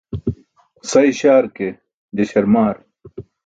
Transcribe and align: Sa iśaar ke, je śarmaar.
Sa 0.91 0.99
iśaar 1.11 1.45
ke, 1.57 1.67
je 2.15 2.23
śarmaar. 2.31 2.77